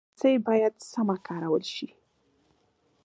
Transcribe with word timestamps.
رسۍ 0.15 0.35
باید 0.47 0.73
سمه 0.91 1.15
کارول 1.27 1.63
شي. 1.75 1.87